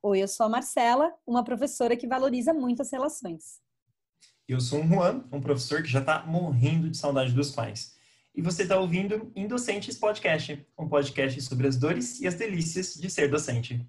[0.00, 3.60] Oi, eu sou a Marcela, uma professora que valoriza muito as relações.
[4.46, 7.96] Eu sou o Juan, um professor que já está morrendo de saudade dos pais.
[8.32, 13.10] E você está ouvindo Indocentes Podcast, um podcast sobre as dores e as delícias de
[13.10, 13.84] ser docente.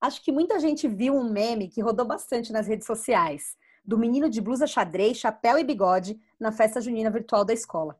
[0.00, 3.56] Acho que muita gente viu um meme que rodou bastante nas redes sociais,
[3.88, 7.98] do menino de blusa xadrez, chapéu e bigode na festa junina virtual da escola.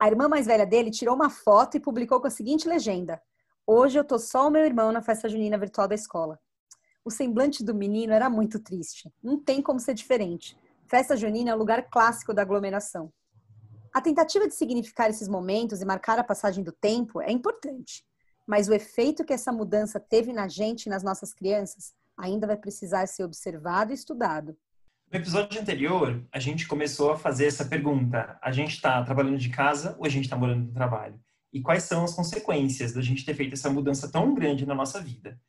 [0.00, 3.20] A irmã mais velha dele tirou uma foto e publicou com a seguinte legenda:
[3.66, 6.40] Hoje eu tô só o meu irmão na festa junina virtual da escola.
[7.04, 9.12] O semblante do menino era muito triste.
[9.22, 10.56] Não tem como ser diferente.
[10.86, 13.12] Festa junina é o lugar clássico da aglomeração.
[13.94, 18.02] A tentativa de significar esses momentos e marcar a passagem do tempo é importante
[18.48, 22.56] mas o efeito que essa mudança teve na gente e nas nossas crianças ainda vai
[22.56, 24.56] precisar ser observado e estudado.
[25.10, 29.48] No episódio anterior, a gente começou a fazer essa pergunta: a gente está trabalhando de
[29.48, 31.18] casa ou a gente está morando no trabalho?
[31.50, 35.00] E quais são as consequências da gente ter feito essa mudança tão grande na nossa
[35.00, 35.40] vida?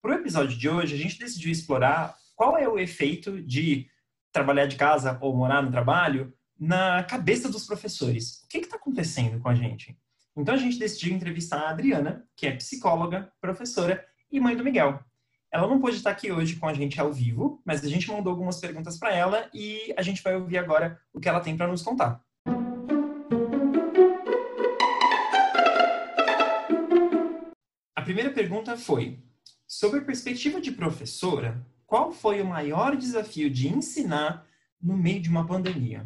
[0.00, 3.86] Para o episódio de hoje, a gente decidiu explorar qual é o efeito de
[4.32, 8.42] trabalhar de casa ou morar no trabalho na cabeça dos professores.
[8.44, 9.98] O que está acontecendo com a gente?
[10.34, 14.02] Então a gente decidiu entrevistar a Adriana, que é psicóloga, professora
[14.32, 14.98] e mãe do Miguel.
[15.54, 18.32] Ela não pôde estar aqui hoje com a gente ao vivo, mas a gente mandou
[18.32, 21.68] algumas perguntas para ela e a gente vai ouvir agora o que ela tem para
[21.68, 22.20] nos contar.
[27.94, 29.20] A primeira pergunta foi:
[29.64, 34.44] sobre a perspectiva de professora, qual foi o maior desafio de ensinar
[34.82, 36.04] no meio de uma pandemia?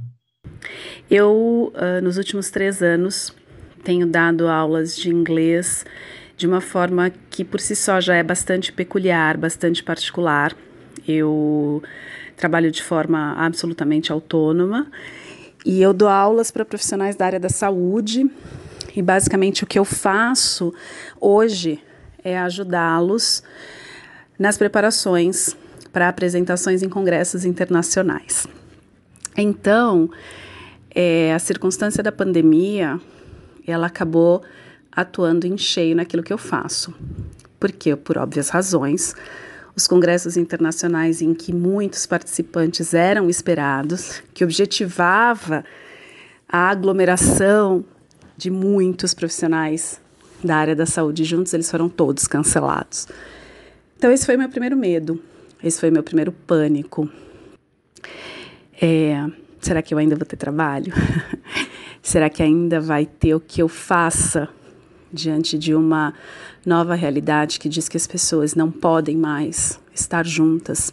[1.10, 3.34] Eu, uh, nos últimos três anos,
[3.82, 5.86] tenho dado aulas de inglês
[6.38, 10.56] de uma forma que por si só já é bastante peculiar, bastante particular.
[11.06, 11.82] Eu
[12.36, 14.86] trabalho de forma absolutamente autônoma
[15.66, 18.30] e eu dou aulas para profissionais da área da saúde.
[18.94, 20.72] E basicamente o que eu faço
[21.20, 21.82] hoje
[22.22, 23.42] é ajudá-los
[24.38, 25.56] nas preparações
[25.92, 28.46] para apresentações em congressos internacionais.
[29.36, 30.08] Então,
[30.94, 33.00] é, a circunstância da pandemia
[33.66, 34.42] ela acabou
[34.92, 36.94] atuando em cheio naquilo que eu faço.
[37.58, 39.14] Porque, por óbvias razões,
[39.74, 45.64] os congressos internacionais em que muitos participantes eram esperados, que objetivava
[46.48, 47.84] a aglomeração
[48.36, 50.00] de muitos profissionais
[50.42, 53.06] da área da saúde juntos, eles foram todos cancelados.
[53.96, 55.20] Então, esse foi meu primeiro medo,
[55.62, 57.08] esse foi meu primeiro pânico.
[58.80, 59.26] É,
[59.60, 60.92] será que eu ainda vou ter trabalho?
[62.00, 64.48] Será que ainda vai ter o que eu faça
[65.12, 66.14] diante de uma
[66.64, 70.92] nova realidade que diz que as pessoas não podem mais estar juntas,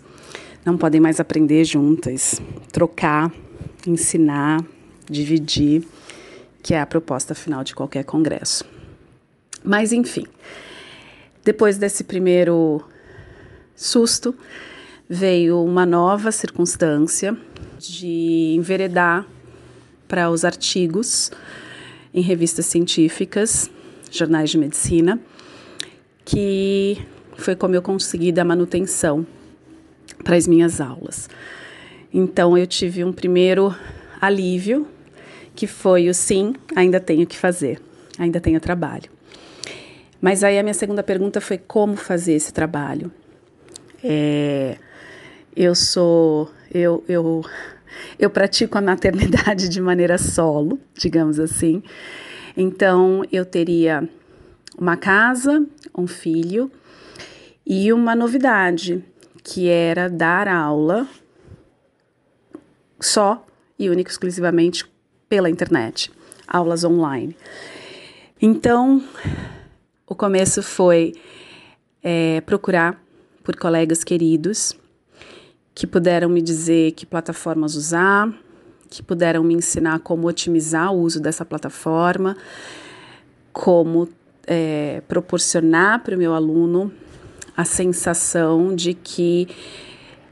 [0.66, 3.32] não podem mais aprender juntas, trocar,
[3.86, 4.64] ensinar,
[5.10, 5.86] dividir,
[6.64, 8.66] que é a proposta final de qualquer congresso.
[9.64, 10.26] Mas enfim,
[11.44, 12.82] depois desse primeiro
[13.76, 14.36] susto,
[15.08, 17.38] veio uma nova circunstância
[17.78, 19.26] de enveredar
[20.08, 21.32] para os artigos
[22.14, 23.70] em revistas científicas,
[24.12, 25.20] jornais de medicina,
[26.24, 26.98] que
[27.38, 29.26] foi como eu consegui dar manutenção
[30.24, 31.30] para as minhas aulas.
[32.14, 33.76] Então eu tive um primeiro
[34.22, 34.88] alívio,
[35.54, 37.80] que foi o sim, ainda tenho que fazer,
[38.18, 39.10] ainda tenho trabalho.
[40.22, 43.12] Mas aí a minha segunda pergunta foi como fazer esse trabalho.
[44.04, 44.78] É,
[45.56, 47.44] eu sou, eu, eu
[48.18, 51.82] eu pratico a maternidade de maneira solo, digamos assim.
[52.58, 54.08] Então, eu teria
[54.78, 55.66] uma casa,
[55.98, 56.72] um filho
[57.66, 59.04] e uma novidade,
[59.44, 61.08] que era dar aula
[63.00, 63.46] só
[63.78, 64.86] e única exclusivamente
[65.28, 66.12] pela internet,
[66.48, 67.36] aulas online.
[68.42, 69.04] Então,
[70.08, 71.14] o começo foi
[72.02, 73.02] é, procurar
[73.44, 74.74] por colegas queridos
[75.74, 78.34] que puderam me dizer que plataformas usar,
[78.96, 82.38] que puderam me ensinar como otimizar o uso dessa plataforma,
[83.52, 84.08] como
[84.48, 86.92] é, proporcionar para o meu aluno
[87.58, 89.50] a sensação de que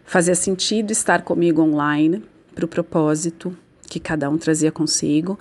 [0.05, 2.23] fazia sentido estar comigo online
[2.55, 3.55] para o propósito
[3.89, 5.37] que cada um trazia consigo.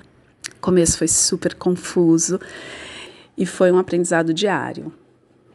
[0.56, 2.40] O começo foi super confuso
[3.38, 4.92] e foi um aprendizado diário.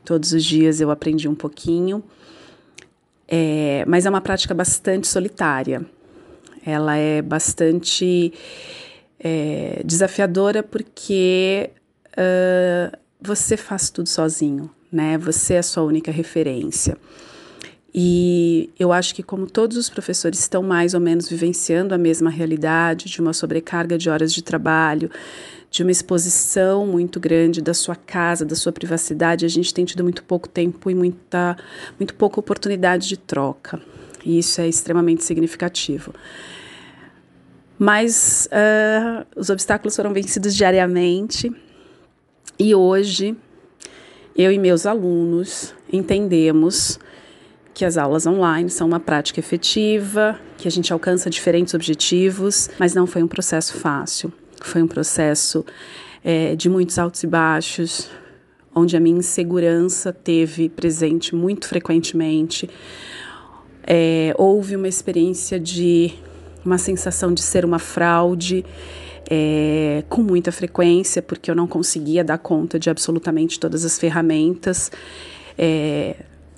[0.06, 2.02] Todos os dias eu aprendi um pouquinho
[3.28, 5.86] é, mas é uma prática bastante solitária.
[6.68, 8.34] Ela é bastante
[9.18, 11.70] é, desafiadora porque
[12.12, 15.18] uh, você faz tudo sozinho, né?
[15.18, 16.98] Você é a sua única referência.
[17.96, 22.30] E eu acho que, como todos os professores estão mais ou menos vivenciando a mesma
[22.30, 25.10] realidade, de uma sobrecarga de horas de trabalho,
[25.72, 30.04] de uma exposição muito grande da sua casa, da sua privacidade, a gente tem tido
[30.04, 31.58] muito pouco tempo e muita,
[31.98, 33.82] muito pouca oportunidade de troca.
[34.28, 36.14] E isso é extremamente significativo.
[37.80, 41.50] Mas uh, os obstáculos foram vencidos diariamente
[42.60, 43.38] e hoje
[44.36, 47.00] eu e meus alunos entendemos
[47.74, 52.94] que as aulas online são uma prática efetiva, que a gente alcança diferentes objetivos, mas
[52.94, 54.34] não foi um processo fácil.
[54.62, 55.66] Foi um processo
[56.22, 58.10] é, de muitos altos e baixos,
[58.76, 62.70] onde a minha insegurança teve presente muito frequentemente.
[63.88, 66.14] É, houve uma experiência de
[66.64, 68.66] uma sensação de ser uma fraude.
[69.30, 74.90] É, com muita frequência, porque eu não conseguia dar conta de absolutamente todas as ferramentas.
[75.58, 76.16] É,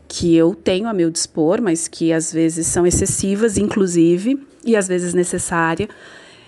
[0.10, 4.88] que eu tenho a meu dispor, mas que às vezes são excessivas, inclusive, e às
[4.88, 5.88] vezes necessária.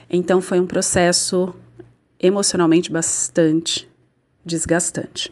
[0.10, 1.54] Então foi um processo
[2.20, 3.88] emocionalmente bastante
[4.44, 5.32] desgastante.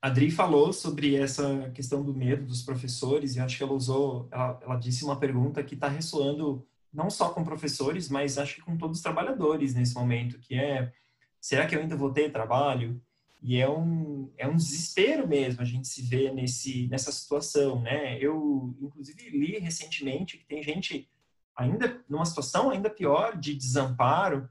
[0.00, 4.28] A Adri falou sobre essa questão do medo dos professores e acho que ela usou,
[4.30, 8.62] ela, ela disse uma pergunta que está ressoando não só com professores, mas acho que
[8.62, 10.92] com todos os trabalhadores nesse momento, que é
[11.40, 13.00] será que eu ainda vou ter trabalho?
[13.40, 18.18] E é um, é um desespero mesmo a gente se ver nesse, nessa situação, né?
[18.18, 21.08] Eu, inclusive, li recentemente que tem gente
[21.54, 24.48] ainda numa situação ainda pior de desamparo,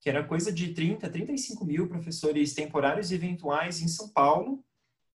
[0.00, 4.64] que era coisa de 30, 35 mil professores temporários e eventuais em São Paulo.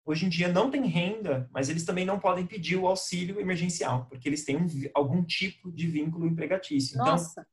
[0.05, 4.05] Hoje em dia não tem renda, mas eles também não podem pedir o auxílio emergencial,
[4.05, 6.95] porque eles têm um, algum tipo de vínculo empregatício.
[6.95, 7.45] Então, Nossa.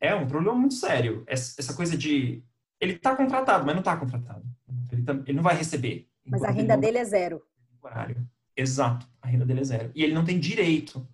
[0.00, 1.22] é um problema muito sério.
[1.26, 2.42] Essa coisa de
[2.80, 4.42] ele está contratado, mas não está contratado.
[4.90, 6.08] Ele, tá, ele, não vai receber.
[6.24, 7.42] Mas a renda dele é zero.
[7.82, 8.26] Horário.
[8.56, 9.90] Exato, a renda dele é zero.
[9.94, 11.06] E ele não tem direito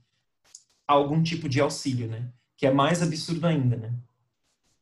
[0.86, 2.28] a algum tipo de auxílio, né?
[2.56, 3.92] Que é mais absurdo ainda, né?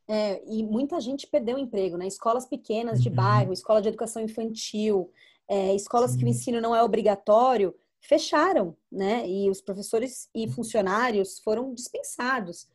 [0.07, 2.05] É, e muita gente perdeu o emprego, né?
[2.05, 3.15] Escolas pequenas de uhum.
[3.15, 5.11] bairro, escola de educação infantil,
[5.47, 6.17] é, escolas Sim.
[6.19, 9.27] que o ensino não é obrigatório, fecharam, né?
[9.29, 12.67] E os professores e funcionários foram dispensados.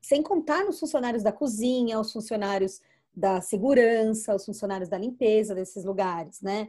[0.00, 2.80] Sem contar nos funcionários da cozinha, os funcionários
[3.14, 6.68] da segurança, os funcionários da limpeza desses lugares, né?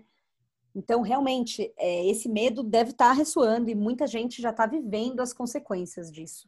[0.74, 5.22] Então, realmente, é, esse medo deve estar tá ressoando e muita gente já está vivendo
[5.22, 6.48] as consequências disso.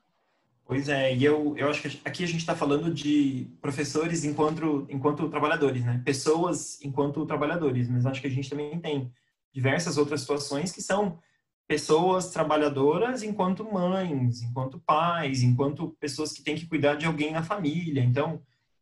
[0.70, 4.86] Pois é, e eu, eu acho que aqui a gente está falando de professores enquanto,
[4.88, 6.00] enquanto trabalhadores, né?
[6.06, 9.12] Pessoas enquanto trabalhadores, mas acho que a gente também tem
[9.52, 11.18] diversas outras situações que são
[11.68, 17.42] pessoas trabalhadoras enquanto mães, enquanto pais, enquanto pessoas que têm que cuidar de alguém na
[17.42, 18.04] família.
[18.04, 18.40] Então,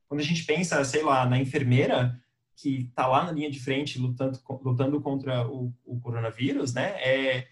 [0.10, 2.22] quando a gente pensa, sei lá, na enfermeira
[2.58, 7.02] que está lá na linha de frente lutando, lutando contra o, o coronavírus, né?
[7.02, 7.48] É,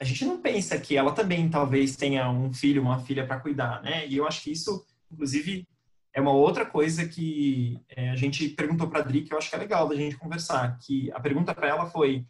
[0.00, 3.82] a gente não pensa que ela também talvez tenha um filho, uma filha para cuidar,
[3.82, 4.06] né?
[4.06, 5.66] E eu acho que isso, inclusive,
[6.12, 9.48] é uma outra coisa que é, a gente perguntou para a Adri, que eu acho
[9.48, 12.26] que é legal da gente conversar, que a pergunta para ela foi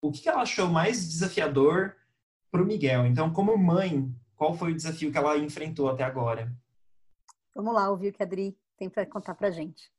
[0.00, 1.94] o que ela achou mais desafiador
[2.50, 3.06] para o Miguel.
[3.06, 6.52] Então, como mãe, qual foi o desafio que ela enfrentou até agora?
[7.54, 9.90] Vamos lá ouvir o que a Adri tem para contar para gente.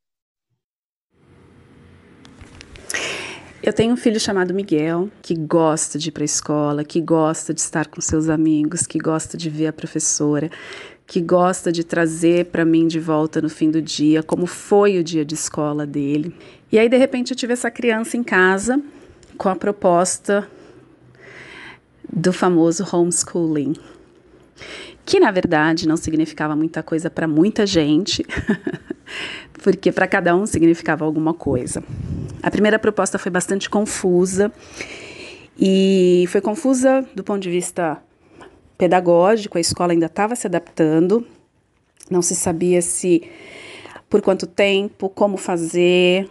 [3.66, 7.52] Eu tenho um filho chamado Miguel, que gosta de ir para a escola, que gosta
[7.52, 10.52] de estar com seus amigos, que gosta de ver a professora,
[11.08, 15.04] que gosta de trazer para mim de volta no fim do dia como foi o
[15.04, 16.32] dia de escola dele.
[16.72, 18.80] E aí, de repente, eu tive essa criança em casa
[19.36, 20.48] com a proposta
[22.08, 23.74] do famoso homeschooling
[25.06, 28.26] que na verdade não significava muita coisa para muita gente,
[29.64, 31.84] porque para cada um significava alguma coisa.
[32.42, 34.52] A primeira proposta foi bastante confusa
[35.60, 38.02] e foi confusa do ponto de vista
[38.78, 41.26] pedagógico, a escola ainda estava se adaptando,
[42.10, 43.24] não se sabia se
[44.10, 46.30] por quanto tempo, como fazer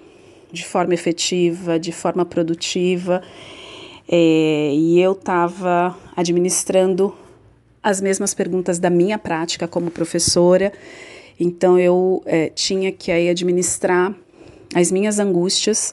[0.52, 3.22] de forma efetiva, de forma produtiva.
[4.08, 7.14] É, e eu estava administrando
[7.84, 10.72] as mesmas perguntas da minha prática como professora.
[11.38, 14.16] Então eu é, tinha que aí administrar
[14.74, 15.92] as minhas angústias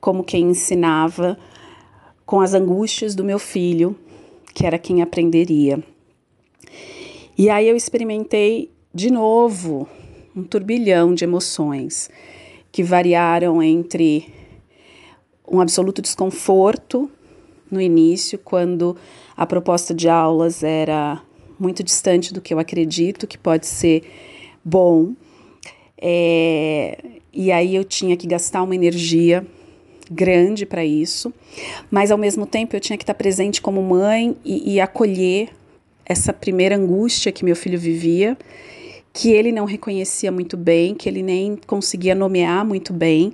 [0.00, 1.38] como quem ensinava
[2.26, 3.96] com as angústias do meu filho,
[4.52, 5.82] que era quem aprenderia.
[7.38, 9.88] E aí eu experimentei de novo
[10.34, 12.10] um turbilhão de emoções
[12.72, 14.32] que variaram entre
[15.46, 17.10] um absoluto desconforto
[17.70, 18.96] no início, quando
[19.40, 21.18] a proposta de aulas era
[21.58, 24.02] muito distante do que eu acredito que pode ser
[24.62, 25.14] bom.
[25.96, 26.98] É,
[27.32, 29.46] e aí eu tinha que gastar uma energia
[30.10, 31.32] grande para isso,
[31.90, 35.48] mas ao mesmo tempo eu tinha que estar presente como mãe e, e acolher
[36.04, 38.36] essa primeira angústia que meu filho vivia,
[39.10, 43.32] que ele não reconhecia muito bem, que ele nem conseguia nomear muito bem,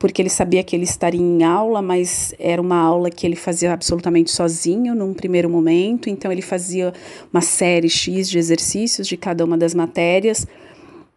[0.00, 3.70] porque ele sabia que ele estaria em aula, mas era uma aula que ele fazia
[3.70, 6.90] absolutamente sozinho num primeiro momento, então ele fazia
[7.30, 10.46] uma série X de exercícios de cada uma das matérias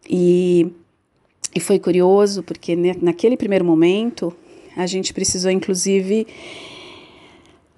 [0.08, 0.70] e,
[1.54, 4.30] e foi curioso porque naquele primeiro momento
[4.76, 6.26] a gente precisou inclusive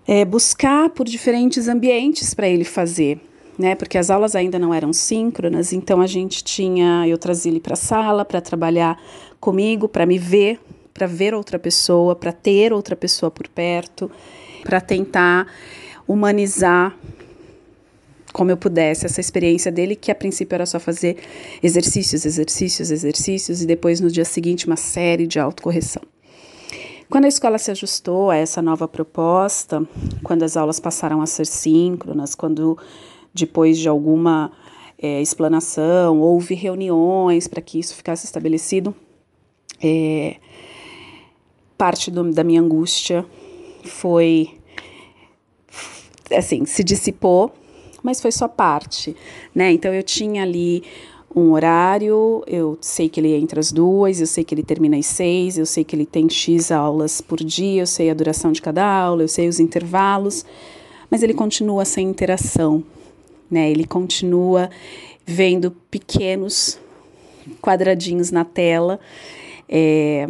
[0.08, 3.20] é, buscar por diferentes ambientes para ele fazer.
[3.58, 7.58] Né, porque as aulas ainda não eram síncronas, então a gente tinha, eu trazia ele
[7.58, 9.00] para a sala para trabalhar
[9.40, 10.60] comigo, para me ver,
[10.96, 14.10] para ver outra pessoa, para ter outra pessoa por perto,
[14.64, 15.46] para tentar
[16.08, 16.96] humanizar
[18.32, 21.16] como eu pudesse essa experiência dele, que a princípio era só fazer
[21.62, 26.02] exercícios, exercícios, exercícios e depois no dia seguinte uma série de autocorreção.
[27.08, 29.86] Quando a escola se ajustou a essa nova proposta,
[30.22, 32.76] quando as aulas passaram a ser síncronas, quando
[33.32, 34.50] depois de alguma
[34.98, 38.94] é, explanação houve reuniões para que isso ficasse estabelecido,
[39.82, 40.36] é,
[41.76, 43.25] parte do, da minha angústia
[43.85, 44.50] foi
[46.30, 47.52] assim se dissipou
[48.06, 49.16] mas foi só parte,
[49.52, 49.73] né?
[49.73, 50.85] Então eu tinha ali
[51.35, 55.06] um horário, eu sei que ele entra às duas, eu sei que ele termina às
[55.06, 58.62] seis, eu sei que ele tem X aulas por dia, eu sei a duração de
[58.62, 60.47] cada aula, eu sei os intervalos,
[61.11, 62.83] mas ele continua sem interação,
[63.50, 63.68] né?
[63.68, 64.71] Ele continua
[65.26, 66.78] vendo pequenos
[67.61, 69.00] quadradinhos na tela,
[69.68, 70.28] é,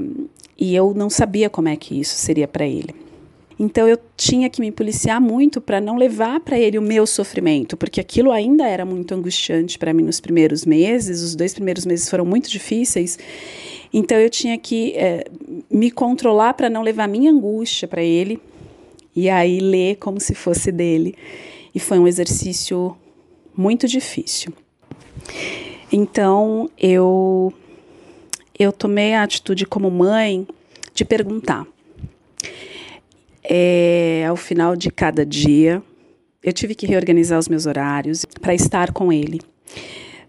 [0.58, 3.06] e eu não sabia como é que isso seria para ele.
[3.58, 7.76] Então eu tinha que me policiar muito para não levar para ele o meu sofrimento,
[7.76, 11.22] porque aquilo ainda era muito angustiante para mim nos primeiros meses.
[11.22, 13.18] Os dois primeiros meses foram muito difíceis.
[13.92, 15.24] Então eu tinha que é,
[15.70, 18.38] me controlar para não levar minha angústia para ele
[19.14, 21.14] e aí ler como se fosse dele.
[21.74, 22.94] E foi um exercício
[23.56, 24.52] muito difícil.
[25.90, 27.54] Então eu
[28.58, 30.46] eu tomei a atitude como mãe
[30.94, 31.66] de perguntar
[33.48, 35.82] é, ao final de cada dia,
[36.42, 39.40] eu tive que reorganizar os meus horários para estar com ele,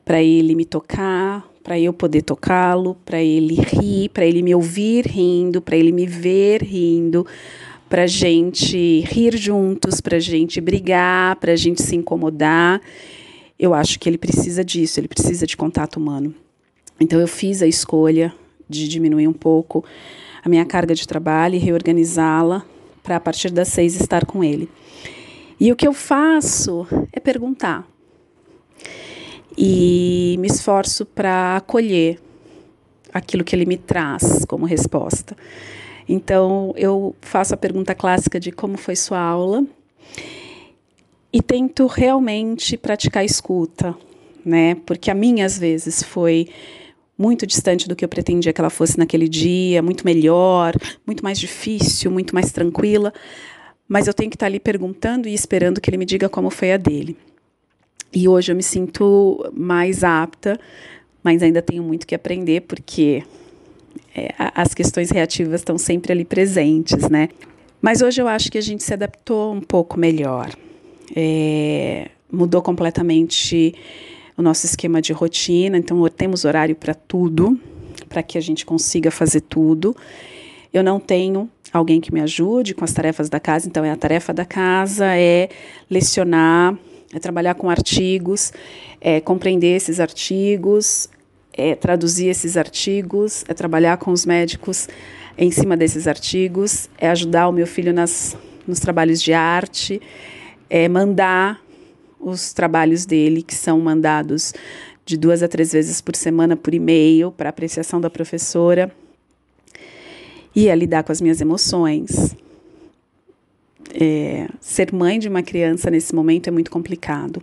[0.05, 5.05] para ele me tocar, para eu poder tocá-lo, para ele rir, para ele me ouvir
[5.05, 7.25] rindo, para ele me ver rindo,
[7.89, 12.81] para gente rir juntos, para gente brigar, para gente se incomodar.
[13.59, 16.33] Eu acho que ele precisa disso, ele precisa de contato humano.
[16.99, 18.33] Então eu fiz a escolha
[18.69, 19.83] de diminuir um pouco
[20.43, 22.65] a minha carga de trabalho e reorganizá-la
[23.03, 24.69] para a partir das seis estar com ele.
[25.59, 27.87] E o que eu faço é perguntar.
[29.57, 32.19] E me esforço para acolher
[33.13, 35.35] aquilo que ele me traz como resposta.
[36.07, 39.65] Então, eu faço a pergunta clássica de como foi sua aula
[41.33, 43.95] e tento realmente praticar escuta,
[44.45, 44.75] né?
[44.85, 46.49] Porque a minha, às vezes, foi
[47.17, 50.73] muito distante do que eu pretendia que ela fosse naquele dia, muito melhor,
[51.05, 53.13] muito mais difícil, muito mais tranquila.
[53.87, 56.73] Mas eu tenho que estar ali perguntando e esperando que ele me diga como foi
[56.73, 57.17] a dele.
[58.13, 60.59] E hoje eu me sinto mais apta,
[61.23, 63.23] mas ainda tenho muito que aprender, porque
[64.15, 67.29] é, as questões reativas estão sempre ali presentes, né?
[67.81, 70.49] Mas hoje eu acho que a gente se adaptou um pouco melhor.
[71.15, 73.73] É, mudou completamente
[74.37, 77.59] o nosso esquema de rotina, então temos horário para tudo,
[78.07, 79.95] para que a gente consiga fazer tudo.
[80.71, 83.95] Eu não tenho alguém que me ajude com as tarefas da casa, então é a
[83.95, 85.49] tarefa da casa, é
[85.89, 86.77] lecionar,
[87.11, 88.53] é trabalhar com artigos,
[89.01, 91.09] é compreender esses artigos,
[91.51, 94.87] é traduzir esses artigos, é trabalhar com os médicos
[95.35, 99.99] em cima desses artigos, é ajudar o meu filho nas, nos trabalhos de arte,
[100.69, 101.59] é mandar
[102.19, 104.53] os trabalhos dele, que são mandados
[105.05, 108.91] de duas a três vezes por semana por e-mail para apreciação da professora,
[110.55, 112.35] e a lidar com as minhas emoções.
[113.93, 117.41] É, ser mãe de uma criança nesse momento é muito complicado.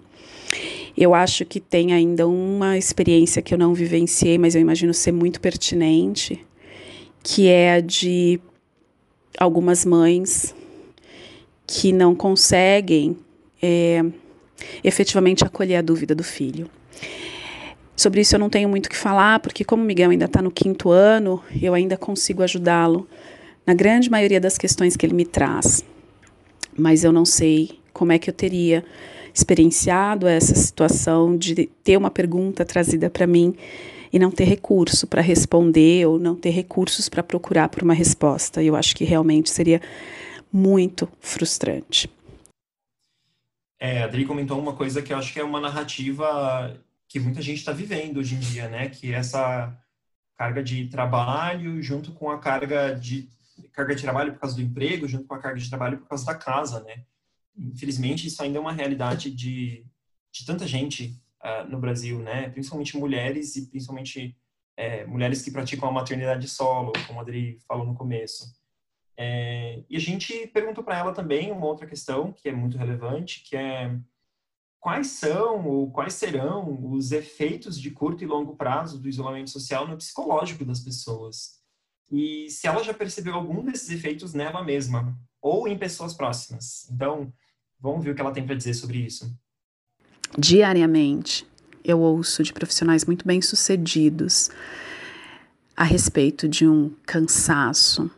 [0.97, 5.13] Eu acho que tem ainda uma experiência que eu não vivenciei, mas eu imagino ser
[5.13, 6.45] muito pertinente,
[7.23, 8.41] que é a de
[9.39, 10.55] algumas mães
[11.67, 13.17] que não conseguem
[13.63, 14.05] é,
[14.83, 16.69] efetivamente acolher a dúvida do filho.
[17.97, 20.43] Sobre isso eu não tenho muito o que falar, porque como o Miguel ainda está
[20.43, 23.09] no quinto ano, eu ainda consigo ajudá-lo
[23.67, 25.85] na grande maioria das questões que ele me traz.
[26.77, 28.85] Mas eu não sei como é que eu teria
[29.33, 33.55] experienciado essa situação de ter uma pergunta trazida para mim
[34.13, 38.63] e não ter recurso para responder ou não ter recursos para procurar por uma resposta.
[38.63, 39.81] Eu acho que realmente seria
[40.53, 42.09] muito frustrante.
[43.85, 46.75] É, a Adri comentou uma coisa que eu acho que é uma narrativa
[47.07, 48.89] que muita gente está vivendo hoje em dia, né?
[48.89, 49.79] Que é essa
[50.39, 53.29] carga de trabalho junto com a carga de
[53.75, 56.25] carga de trabalho por causa do emprego, junto com a carga de trabalho por causa
[56.25, 57.05] da casa, né?
[57.59, 59.85] Infelizmente, isso ainda é uma realidade de,
[60.33, 62.49] de tanta gente uh, no Brasil, né?
[62.49, 64.35] Principalmente mulheres e principalmente
[64.79, 68.47] é, mulheres que praticam a maternidade solo, como a Adri falou no começo.
[69.17, 73.43] É, e a gente perguntou para ela também uma outra questão que é muito relevante,
[73.45, 73.97] que é
[74.81, 79.87] quais são ou quais serão os efeitos de curto e longo prazo do isolamento social
[79.87, 81.63] no psicológico das pessoas.
[82.11, 86.89] E se ela já percebeu algum desses efeitos nela mesma ou em pessoas próximas.
[86.91, 87.33] Então,
[87.81, 89.35] vamos ver o que ela tem para dizer sobre isso.
[90.39, 91.47] Diariamente,
[91.85, 94.51] eu ouço de profissionais muito bem-sucedidos
[95.77, 98.11] a respeito de um cansaço,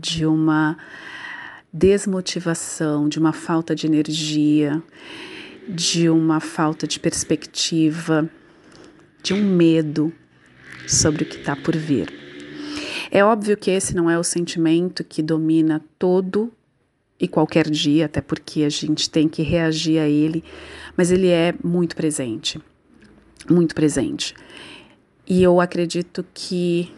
[0.00, 0.78] de uma
[1.72, 4.82] desmotivação, de uma falta de energia,
[5.68, 8.28] de uma falta de perspectiva,
[9.22, 10.12] de um medo
[10.88, 12.12] sobre o que está por vir.
[13.10, 16.52] É óbvio que esse não é o sentimento que domina todo
[17.18, 20.42] e qualquer dia, até porque a gente tem que reagir a ele,
[20.96, 22.58] mas ele é muito presente,
[23.48, 24.34] muito presente.
[25.26, 26.90] E eu acredito que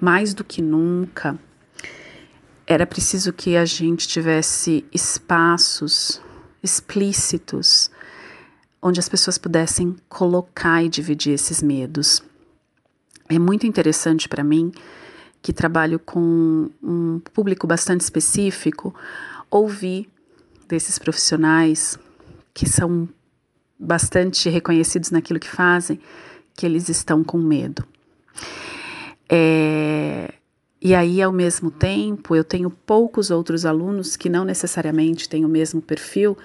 [0.00, 1.38] mais do que nunca
[2.66, 6.20] era preciso que a gente tivesse espaços
[6.62, 7.90] explícitos
[8.82, 12.22] onde as pessoas pudessem colocar e dividir esses medos.
[13.28, 14.72] É muito interessante para mim,
[15.42, 18.94] que trabalho com um público bastante específico,
[19.50, 20.08] ouvir
[20.68, 21.98] desses profissionais
[22.52, 23.08] que são
[23.78, 26.00] bastante reconhecidos naquilo que fazem,
[26.54, 27.84] que eles estão com medo.
[29.28, 30.34] É,
[30.86, 35.48] e aí, ao mesmo tempo, eu tenho poucos outros alunos que não necessariamente têm o
[35.48, 36.38] mesmo perfil,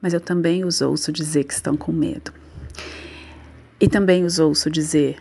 [0.00, 2.32] mas eu também os ouço dizer que estão com medo.
[3.80, 5.20] E também os ouço dizer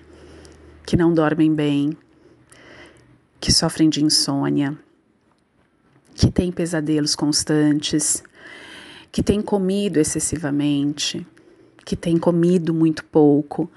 [0.85, 1.97] que não dormem bem,
[3.39, 4.77] que sofrem de insônia,
[6.13, 8.23] que têm pesadelos constantes,
[9.11, 11.25] que têm comido excessivamente,
[11.83, 13.71] que têm comido muito pouco,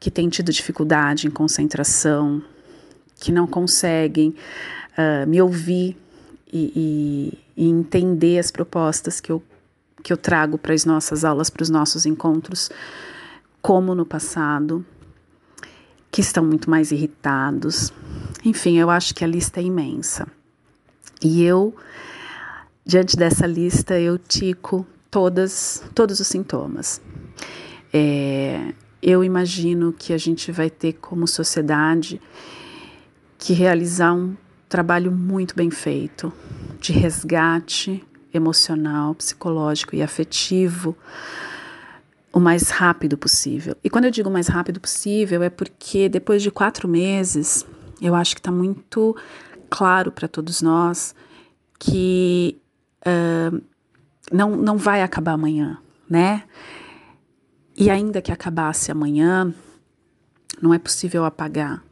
[0.00, 2.42] que têm tido dificuldade em concentração,
[3.20, 4.34] que não conseguem
[4.98, 5.96] uh, me ouvir
[6.52, 6.72] e,
[7.56, 9.42] e, e, entender as propostas que eu,
[10.02, 12.70] que eu trago para as nossas aulas, para os nossos encontros,
[13.60, 14.84] como no passado,
[16.10, 17.92] que estão muito mais irritados.
[18.44, 20.28] Enfim, eu acho que a lista é imensa.
[21.22, 21.74] E eu,
[22.84, 27.00] diante dessa lista, eu tico todas, todos os sintomas.
[27.92, 32.20] É, eu imagino que a gente vai ter como sociedade
[33.44, 34.34] que realizar um
[34.70, 36.32] trabalho muito bem feito
[36.80, 38.02] de resgate
[38.32, 40.96] emocional, psicológico e afetivo
[42.32, 43.76] o mais rápido possível.
[43.84, 47.66] E quando eu digo mais rápido possível, é porque depois de quatro meses,
[48.00, 49.14] eu acho que está muito
[49.68, 51.14] claro para todos nós
[51.78, 52.58] que
[53.06, 53.62] uh,
[54.32, 55.76] não, não vai acabar amanhã,
[56.08, 56.44] né?
[57.76, 59.52] E ainda que acabasse amanhã,
[60.62, 61.84] não é possível apagar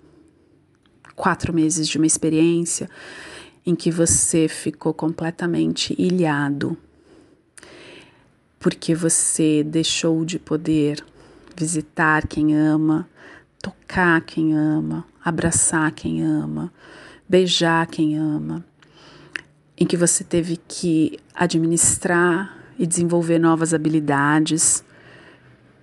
[1.22, 2.90] quatro meses de uma experiência
[3.64, 6.76] em que você ficou completamente ilhado,
[8.58, 11.04] porque você deixou de poder
[11.56, 13.08] visitar quem ama,
[13.62, 16.72] tocar quem ama, abraçar quem ama,
[17.28, 18.64] beijar quem ama,
[19.78, 24.82] em que você teve que administrar e desenvolver novas habilidades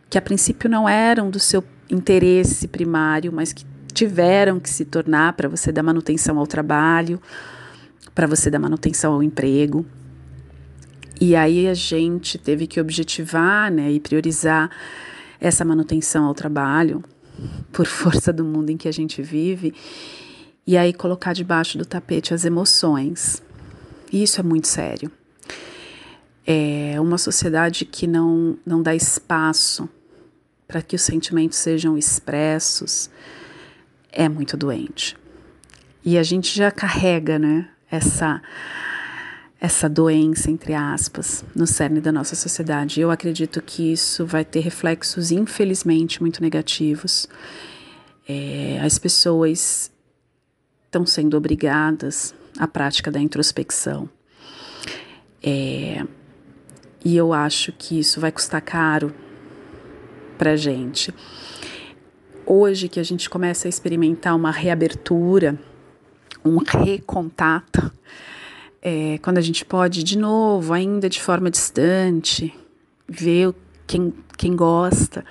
[0.09, 3.68] que a princípio não eram do seu interesse primário, mas que
[3.99, 7.21] tiveram que se tornar para você dar manutenção ao trabalho,
[8.15, 9.85] para você dar manutenção ao emprego.
[11.19, 14.71] E aí a gente teve que objetivar né, e priorizar
[15.37, 17.03] essa manutenção ao trabalho,
[17.73, 19.73] por força do mundo em que a gente vive,
[20.65, 23.43] e aí colocar debaixo do tapete as emoções.
[24.13, 25.11] E isso é muito sério.
[26.47, 29.89] É uma sociedade que não, não dá espaço
[30.65, 33.09] para que os sentimentos sejam expressos,
[34.11, 35.15] é muito doente.
[36.03, 38.41] E a gente já carrega, né, essa
[39.61, 43.01] essa doença entre aspas no cerne da nossa sociedade.
[43.01, 47.27] Eu acredito que isso vai ter reflexos infelizmente muito negativos.
[48.27, 49.91] É, as pessoas
[50.85, 54.09] estão sendo obrigadas à prática da introspecção.
[55.43, 56.05] É,
[57.03, 59.13] e eu acho que isso vai custar caro
[60.37, 61.13] para gente
[62.49, 65.57] hoje que a gente começa a experimentar uma reabertura,
[66.43, 67.91] um recontato,
[68.81, 72.53] é, quando a gente pode, de novo, ainda de forma distante,
[73.07, 73.53] ver
[73.85, 75.23] quem, quem gosta,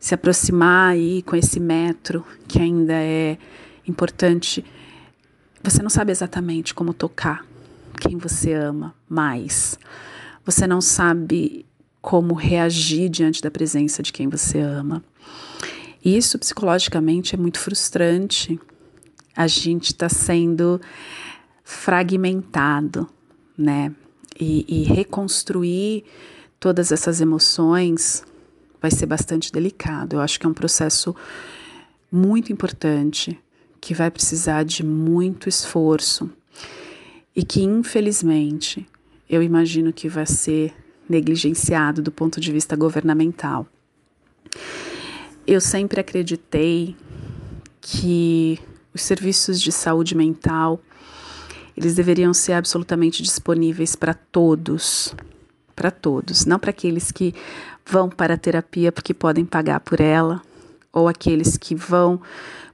[0.00, 3.38] se aproximar aí com esse metro que ainda é
[3.86, 4.64] importante.
[5.62, 7.46] Você não sabe exatamente como tocar
[8.00, 9.78] quem você ama mais.
[10.44, 11.64] Você não sabe
[12.00, 15.04] como reagir diante da presença de quem você ama.
[16.04, 18.58] E isso psicologicamente é muito frustrante.
[19.36, 20.80] A gente está sendo
[21.62, 23.08] fragmentado,
[23.56, 23.94] né?
[24.38, 26.04] E, e reconstruir
[26.58, 28.24] todas essas emoções
[28.80, 30.14] vai ser bastante delicado.
[30.14, 31.14] Eu acho que é um processo
[32.10, 33.38] muito importante
[33.80, 36.30] que vai precisar de muito esforço
[37.34, 38.86] e que, infelizmente,
[39.28, 40.74] eu imagino que vai ser
[41.08, 43.66] negligenciado do ponto de vista governamental.
[45.46, 46.96] Eu sempre acreditei
[47.80, 48.60] que
[48.94, 50.80] os serviços de saúde mental
[51.76, 55.14] eles deveriam ser absolutamente disponíveis para todos,
[55.74, 57.34] para todos, não para aqueles que
[57.84, 60.42] vão para a terapia porque podem pagar por ela,
[60.92, 62.20] ou aqueles que vão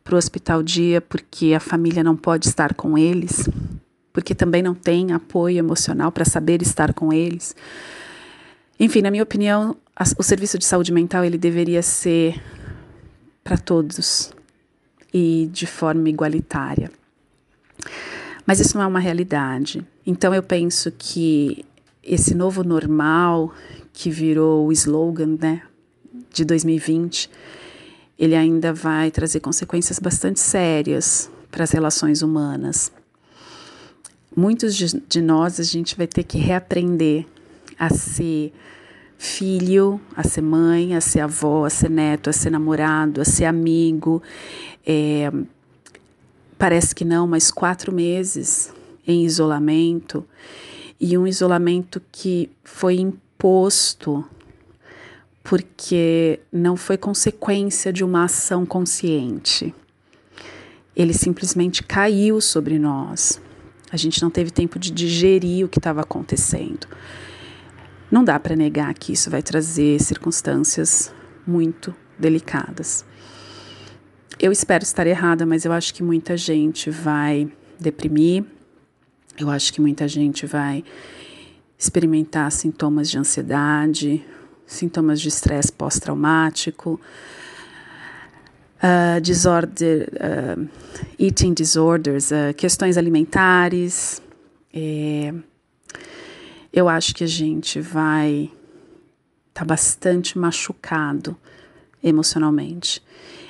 [0.02, 3.48] para o hospital dia porque a família não pode estar com eles,
[4.12, 7.54] porque também não tem apoio emocional para saber estar com eles.
[8.80, 9.76] Enfim, na minha opinião,
[10.18, 12.40] o serviço de saúde mental ele deveria ser
[13.48, 14.30] para todos
[15.12, 16.90] e de forma igualitária.
[18.44, 19.82] Mas isso não é uma realidade.
[20.06, 21.64] Então eu penso que
[22.02, 23.54] esse novo normal
[23.90, 25.62] que virou o slogan, né,
[26.30, 27.30] de 2020,
[28.18, 32.92] ele ainda vai trazer consequências bastante sérias para as relações humanas.
[34.36, 37.24] Muitos de, de nós a gente vai ter que reaprender
[37.78, 38.52] a ser
[39.18, 43.44] filho, a ser mãe, a ser avó, a ser neto, a ser namorado, a ser
[43.46, 44.22] amigo.
[44.86, 45.30] É,
[46.56, 48.72] parece que não, mas quatro meses
[49.06, 50.24] em isolamento
[51.00, 54.24] e um isolamento que foi imposto
[55.42, 59.74] porque não foi consequência de uma ação consciente.
[60.94, 63.40] Ele simplesmente caiu sobre nós.
[63.90, 66.86] A gente não teve tempo de digerir o que estava acontecendo.
[68.10, 71.12] Não dá para negar que isso vai trazer circunstâncias
[71.46, 73.04] muito delicadas.
[74.40, 78.44] Eu espero estar errada, mas eu acho que muita gente vai deprimir,
[79.38, 80.84] eu acho que muita gente vai
[81.78, 84.24] experimentar sintomas de ansiedade,
[84.66, 87.00] sintomas de estresse pós-traumático,
[88.78, 90.68] uh, disorder, uh,
[91.18, 94.20] eating disorders, uh, questões alimentares.
[94.72, 95.32] É,
[96.72, 98.50] eu acho que a gente vai
[99.48, 101.36] estar tá bastante machucado
[102.02, 103.02] emocionalmente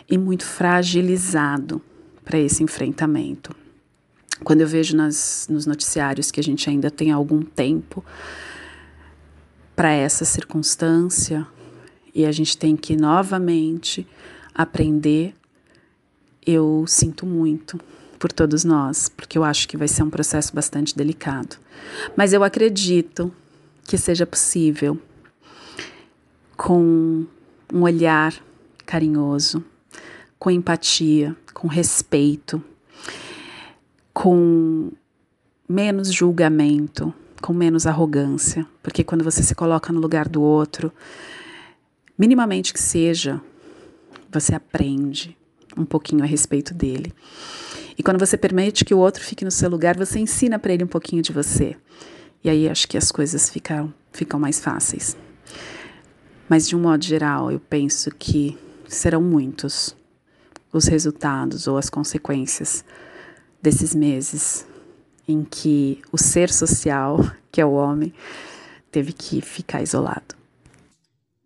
[0.08, 1.82] e muito fragilizado
[2.24, 3.54] para esse enfrentamento.
[4.44, 8.04] Quando eu vejo nas, nos noticiários que a gente ainda tem algum tempo
[9.74, 11.46] para essa circunstância
[12.14, 14.06] e a gente tem que novamente
[14.54, 15.34] aprender,
[16.46, 17.78] eu sinto muito
[18.18, 21.56] por todos nós, porque eu acho que vai ser um processo bastante delicado.
[22.16, 23.32] Mas eu acredito
[23.84, 24.98] que seja possível
[26.56, 27.24] com
[27.72, 28.34] um olhar
[28.84, 29.64] carinhoso,
[30.38, 32.62] com empatia, com respeito
[34.20, 34.90] com
[35.68, 40.92] menos julgamento, com menos arrogância, porque quando você se coloca no lugar do outro,
[42.18, 43.40] minimamente que seja,
[44.28, 45.38] você aprende
[45.76, 47.14] um pouquinho a respeito dele.
[47.98, 50.84] E quando você permite que o outro fique no seu lugar, você ensina para ele
[50.84, 51.76] um pouquinho de você.
[52.44, 55.16] E aí acho que as coisas ficam, ficam mais fáceis.
[56.48, 58.56] Mas de um modo geral, eu penso que
[58.86, 59.96] serão muitos
[60.72, 62.84] os resultados ou as consequências
[63.60, 64.64] desses meses
[65.26, 67.18] em que o ser social,
[67.50, 68.14] que é o homem,
[68.92, 70.37] teve que ficar isolado.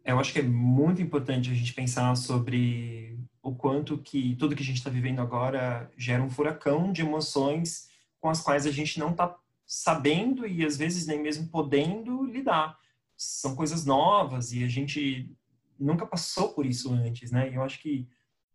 [0.05, 4.63] Eu acho que é muito importante a gente pensar sobre o quanto que tudo que
[4.63, 7.89] a gente está vivendo agora gera um furacão de emoções
[8.21, 9.37] com as quais a gente não está
[9.67, 12.79] sabendo e às vezes nem mesmo podendo lidar.
[13.17, 15.31] São coisas novas e a gente
[15.79, 17.51] nunca passou por isso antes, né?
[17.53, 18.09] Eu acho que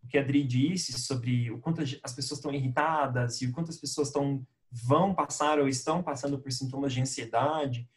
[0.04, 3.70] o que a Adri disse sobre o quanto as pessoas estão irritadas e o quanto
[3.70, 7.90] as pessoas estão vão passar ou estão passando por sintomas de ansiedade.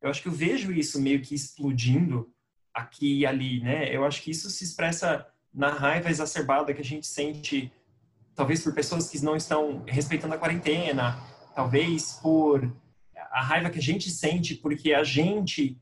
[0.00, 2.32] Eu acho que eu vejo isso meio que explodindo
[2.74, 3.94] aqui e ali, né?
[3.94, 7.72] Eu acho que isso se expressa na raiva exacerbada que a gente sente,
[8.34, 11.20] talvez por pessoas que não estão respeitando a quarentena,
[11.54, 12.72] talvez por
[13.30, 15.80] a raiva que a gente sente porque a gente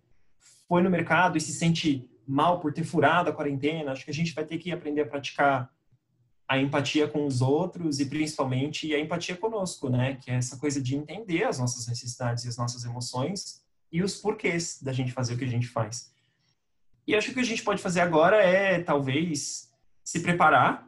[0.68, 3.92] foi no mercado e se sente mal por ter furado a quarentena.
[3.92, 5.70] Acho que a gente vai ter que aprender a praticar
[6.46, 10.16] a empatia com os outros e principalmente a empatia conosco, né?
[10.16, 14.16] Que é essa coisa de entender as nossas necessidades e as nossas emoções e os
[14.16, 16.11] porquês da gente fazer o que a gente faz.
[17.08, 19.72] E acho que o que a gente pode fazer agora é talvez
[20.04, 20.86] se preparar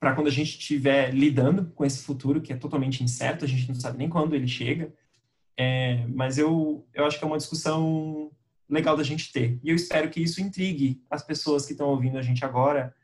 [0.00, 3.68] para quando a gente estiver lidando com esse futuro que é totalmente incerto, a gente
[3.68, 4.90] não sabe nem quando ele chega.
[5.54, 8.30] É, mas eu, eu acho que é uma discussão
[8.66, 9.60] legal da gente ter.
[9.62, 12.94] E eu espero que isso intrigue as pessoas que estão ouvindo a gente agora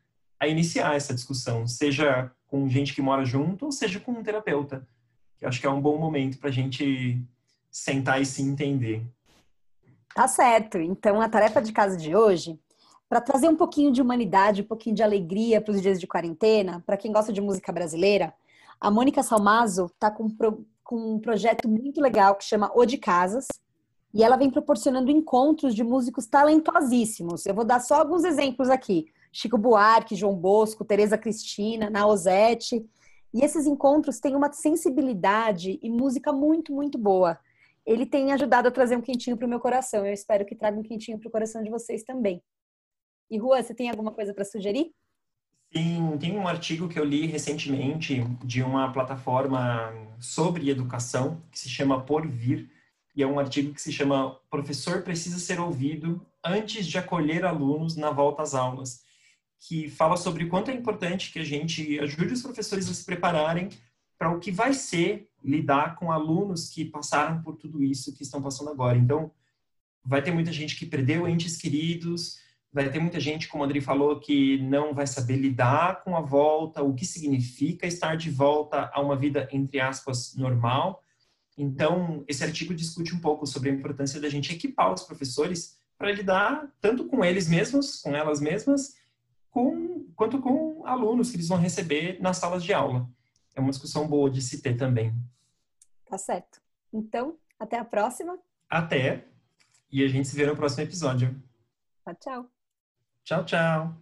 [0.41, 4.89] a iniciar essa discussão, seja com gente que mora junto, ou seja com um terapeuta.
[5.37, 7.23] Que acho que é um bom momento para a gente
[7.71, 9.07] sentar e se entender.
[10.15, 10.79] Tá certo.
[10.79, 12.59] Então, a tarefa de casa de hoje,
[13.09, 16.83] para trazer um pouquinho de humanidade, um pouquinho de alegria para os dias de quarentena,
[16.87, 18.33] para quem gosta de música brasileira,
[18.81, 20.29] a Mônica Salmazo está com,
[20.83, 23.47] com um projeto muito legal que chama O de Casas,
[24.15, 27.47] e ela vem proporcionando encontros de músicos talentosíssimos.
[27.47, 29.07] Eu vou dar só alguns exemplos aqui.
[29.33, 32.85] Chico Buarque, João Bosco, Tereza Cristina, Naozete.
[33.33, 37.39] E esses encontros têm uma sensibilidade e música muito, muito boa.
[37.85, 40.07] Ele tem ajudado a trazer um quentinho para o meu coração.
[40.07, 42.43] Eu espero que traga um quentinho para o coração de vocês também.
[43.31, 44.93] E Rua, você tem alguma coisa para sugerir?
[45.75, 49.91] Sim, tem um artigo que eu li recentemente de uma plataforma
[50.21, 52.71] sobre educação que se chama Por Vir,
[53.17, 57.97] e é um artigo que se chama Professor precisa ser ouvido antes de acolher alunos
[57.97, 59.03] na volta às aulas
[59.59, 63.05] que fala sobre o quanto é importante que a gente ajude os professores a se
[63.05, 63.69] prepararem
[64.19, 68.41] para o que vai ser lidar com alunos que passaram por tudo isso que estão
[68.41, 68.97] passando agora.
[68.97, 69.31] Então,
[70.05, 72.39] vai ter muita gente que perdeu entes queridos,
[72.73, 76.21] vai ter muita gente, como o André falou, que não vai saber lidar com a
[76.21, 81.03] volta, o que significa estar de volta a uma vida, entre aspas, normal.
[81.57, 86.11] Então, esse artigo discute um pouco sobre a importância da gente equipar os professores para
[86.11, 88.95] lidar tanto com eles mesmos, com elas mesmas,
[89.51, 93.09] com, quanto com alunos que eles vão receber nas salas de aula.
[93.55, 95.15] É uma discussão boa de se ter também.
[96.13, 96.61] Tá certo.
[96.93, 98.39] Então, até a próxima.
[98.69, 99.25] Até.
[99.91, 101.43] E a gente se vê no próximo episódio.
[102.05, 102.51] Tchau, tchau.
[103.25, 103.97] Tchau, tchau.